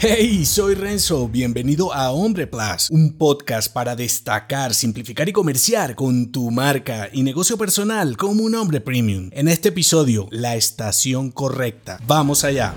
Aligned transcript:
Hey, 0.00 0.44
soy 0.44 0.76
Renzo, 0.76 1.26
bienvenido 1.26 1.92
a 1.92 2.12
Hombre 2.12 2.46
Plus, 2.46 2.88
un 2.88 3.14
podcast 3.14 3.72
para 3.72 3.96
destacar, 3.96 4.72
simplificar 4.72 5.28
y 5.28 5.32
comerciar 5.32 5.96
con 5.96 6.30
tu 6.30 6.52
marca 6.52 7.08
y 7.12 7.24
negocio 7.24 7.58
personal 7.58 8.16
como 8.16 8.44
un 8.44 8.54
hombre 8.54 8.80
premium. 8.80 9.28
En 9.32 9.48
este 9.48 9.70
episodio, 9.70 10.28
la 10.30 10.54
estación 10.54 11.32
correcta. 11.32 11.98
Vamos 12.06 12.44
allá. 12.44 12.74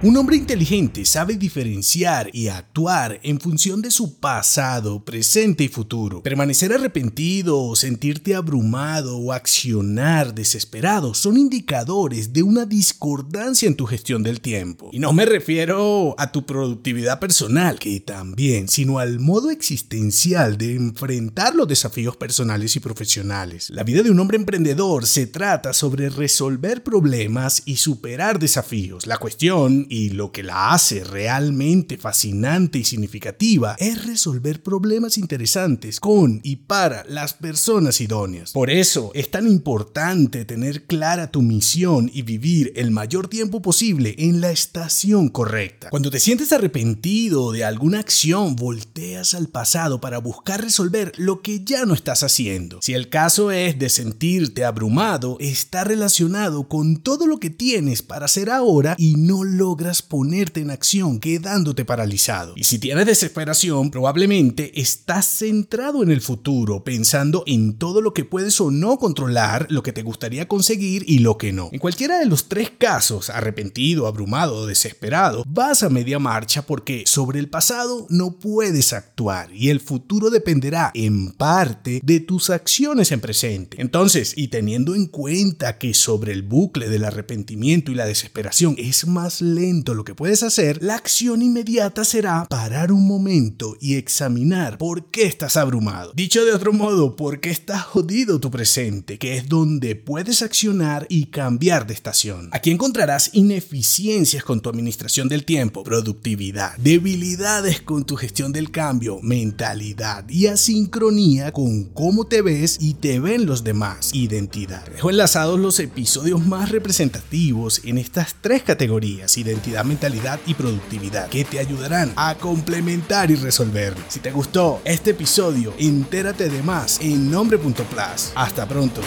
Un 0.00 0.16
hombre 0.16 0.36
inteligente 0.36 1.04
sabe 1.04 1.36
diferenciar 1.36 2.30
y 2.32 2.46
actuar 2.46 3.18
en 3.24 3.40
función 3.40 3.82
de 3.82 3.90
su 3.90 4.20
pasado, 4.20 5.04
presente 5.04 5.64
y 5.64 5.68
futuro. 5.68 6.22
Permanecer 6.22 6.72
arrepentido, 6.72 7.74
sentirte 7.74 8.36
abrumado 8.36 9.18
o 9.18 9.32
accionar 9.32 10.36
desesperado 10.36 11.14
son 11.14 11.36
indicadores 11.36 12.32
de 12.32 12.44
una 12.44 12.64
discordancia 12.64 13.66
en 13.66 13.74
tu 13.74 13.86
gestión 13.86 14.22
del 14.22 14.40
tiempo. 14.40 14.88
Y 14.92 15.00
no 15.00 15.12
me 15.12 15.26
refiero 15.26 16.14
a 16.16 16.30
tu 16.30 16.46
productividad 16.46 17.18
personal, 17.18 17.80
que 17.80 17.98
también, 17.98 18.68
sino 18.68 19.00
al 19.00 19.18
modo 19.18 19.50
existencial 19.50 20.58
de 20.58 20.76
enfrentar 20.76 21.56
los 21.56 21.66
desafíos 21.66 22.16
personales 22.16 22.76
y 22.76 22.78
profesionales. 22.78 23.68
La 23.70 23.82
vida 23.82 24.04
de 24.04 24.12
un 24.12 24.20
hombre 24.20 24.36
emprendedor 24.36 25.06
se 25.06 25.26
trata 25.26 25.72
sobre 25.72 26.08
resolver 26.08 26.84
problemas 26.84 27.62
y 27.64 27.78
superar 27.78 28.38
desafíos. 28.38 29.04
La 29.08 29.16
cuestión 29.16 29.87
y 29.88 30.10
lo 30.10 30.32
que 30.32 30.42
la 30.42 30.72
hace 30.72 31.04
realmente 31.04 31.96
fascinante 31.96 32.78
y 32.78 32.84
significativa 32.84 33.76
es 33.78 34.06
resolver 34.06 34.62
problemas 34.62 35.18
interesantes 35.18 36.00
con 36.00 36.40
y 36.42 36.56
para 36.56 37.04
las 37.04 37.34
personas 37.34 38.00
idóneas. 38.00 38.52
Por 38.52 38.70
eso 38.70 39.10
es 39.14 39.30
tan 39.30 39.46
importante 39.46 40.44
tener 40.44 40.84
clara 40.84 41.30
tu 41.30 41.42
misión 41.42 42.10
y 42.12 42.22
vivir 42.22 42.72
el 42.76 42.90
mayor 42.90 43.28
tiempo 43.28 43.62
posible 43.62 44.14
en 44.18 44.40
la 44.40 44.50
estación 44.50 45.28
correcta. 45.28 45.90
Cuando 45.90 46.10
te 46.10 46.20
sientes 46.20 46.52
arrepentido 46.52 47.52
de 47.52 47.64
alguna 47.64 48.00
acción, 48.00 48.56
volteas 48.56 49.34
al 49.34 49.48
pasado 49.48 50.00
para 50.00 50.18
buscar 50.18 50.62
resolver 50.62 51.12
lo 51.16 51.42
que 51.42 51.64
ya 51.64 51.84
no 51.84 51.94
estás 51.94 52.22
haciendo. 52.22 52.80
Si 52.82 52.94
el 52.94 53.08
caso 53.08 53.50
es 53.50 53.78
de 53.78 53.88
sentirte 53.88 54.64
abrumado, 54.64 55.36
está 55.40 55.84
relacionado 55.84 56.68
con 56.68 56.98
todo 56.98 57.26
lo 57.26 57.38
que 57.38 57.50
tienes 57.50 58.02
para 58.02 58.26
hacer 58.26 58.50
ahora 58.50 58.94
y 58.98 59.16
no 59.16 59.44
logras 59.78 60.02
ponerte 60.02 60.60
en 60.60 60.72
acción 60.72 61.20
quedándote 61.20 61.84
paralizado. 61.84 62.54
Y 62.56 62.64
si 62.64 62.80
tienes 62.80 63.06
desesperación, 63.06 63.92
probablemente 63.92 64.80
estás 64.80 65.26
centrado 65.26 66.02
en 66.02 66.10
el 66.10 66.20
futuro, 66.20 66.82
pensando 66.82 67.44
en 67.46 67.74
todo 67.74 68.00
lo 68.00 68.12
que 68.12 68.24
puedes 68.24 68.60
o 68.60 68.72
no 68.72 68.98
controlar, 68.98 69.68
lo 69.70 69.84
que 69.84 69.92
te 69.92 70.02
gustaría 70.02 70.48
conseguir 70.48 71.04
y 71.06 71.20
lo 71.20 71.38
que 71.38 71.52
no. 71.52 71.68
En 71.70 71.78
cualquiera 71.78 72.18
de 72.18 72.26
los 72.26 72.48
tres 72.48 72.72
casos, 72.76 73.30
arrepentido, 73.30 74.08
abrumado 74.08 74.56
o 74.56 74.66
desesperado, 74.66 75.44
vas 75.46 75.84
a 75.84 75.90
media 75.90 76.18
marcha 76.18 76.62
porque 76.62 77.04
sobre 77.06 77.38
el 77.38 77.48
pasado 77.48 78.08
no 78.10 78.32
puedes 78.32 78.92
actuar 78.92 79.54
y 79.54 79.70
el 79.70 79.78
futuro 79.78 80.28
dependerá 80.30 80.90
en 80.94 81.30
parte 81.30 82.00
de 82.02 82.18
tus 82.18 82.50
acciones 82.50 83.12
en 83.12 83.20
presente. 83.20 83.80
Entonces, 83.80 84.32
y 84.36 84.48
teniendo 84.48 84.96
en 84.96 85.06
cuenta 85.06 85.78
que 85.78 85.94
sobre 85.94 86.32
el 86.32 86.42
bucle 86.42 86.88
del 86.88 87.04
arrepentimiento 87.04 87.92
y 87.92 87.94
la 87.94 88.06
desesperación 88.06 88.74
es 88.76 89.06
más 89.06 89.40
lento, 89.40 89.67
lo 89.68 90.04
que 90.04 90.14
puedes 90.14 90.42
hacer, 90.42 90.82
la 90.82 90.94
acción 90.94 91.42
inmediata 91.42 92.02
será 92.04 92.46
parar 92.48 92.90
un 92.90 93.06
momento 93.06 93.76
y 93.80 93.96
examinar 93.96 94.78
por 94.78 95.10
qué 95.10 95.24
estás 95.26 95.56
abrumado. 95.56 96.12
Dicho 96.14 96.44
de 96.44 96.52
otro 96.52 96.72
modo, 96.72 97.16
por 97.16 97.40
qué 97.40 97.50
está 97.50 97.78
jodido 97.78 98.40
tu 98.40 98.50
presente, 98.50 99.18
que 99.18 99.36
es 99.36 99.48
donde 99.48 99.94
puedes 99.94 100.40
accionar 100.42 101.06
y 101.10 101.26
cambiar 101.26 101.86
de 101.86 101.94
estación. 101.94 102.48
Aquí 102.52 102.70
encontrarás 102.70 103.30
ineficiencias 103.34 104.42
con 104.42 104.60
tu 104.60 104.70
administración 104.70 105.28
del 105.28 105.44
tiempo, 105.44 105.84
productividad, 105.84 106.76
debilidades 106.78 107.82
con 107.82 108.04
tu 108.04 108.16
gestión 108.16 108.52
del 108.52 108.70
cambio, 108.70 109.20
mentalidad 109.22 110.28
y 110.30 110.46
asincronía 110.46 111.52
con 111.52 111.84
cómo 111.84 112.26
te 112.26 112.40
ves 112.40 112.78
y 112.80 112.94
te 112.94 113.20
ven 113.20 113.44
los 113.44 113.64
demás, 113.64 114.14
identidad. 114.14 114.86
dejo 114.88 115.10
enlazados 115.10 115.60
los 115.60 115.78
episodios 115.78 116.44
más 116.46 116.70
representativos 116.70 117.82
en 117.84 117.98
estas 117.98 118.34
tres 118.40 118.62
categorías, 118.62 119.36
identidad 119.36 119.57
identidad, 119.58 119.84
mentalidad 119.84 120.40
y 120.46 120.54
productividad 120.54 121.28
que 121.28 121.44
te 121.44 121.58
ayudarán 121.58 122.12
a 122.16 122.36
complementar 122.36 123.30
y 123.30 123.34
resolver. 123.34 123.94
Si 124.08 124.20
te 124.20 124.30
gustó 124.30 124.80
este 124.84 125.10
episodio, 125.10 125.74
entérate 125.78 126.48
de 126.48 126.62
más 126.62 127.00
en 127.00 127.30
nombre.plus. 127.30 128.32
Hasta 128.34 128.66
pronto. 128.66 129.00